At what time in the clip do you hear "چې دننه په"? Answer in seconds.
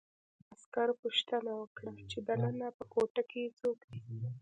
2.09-2.83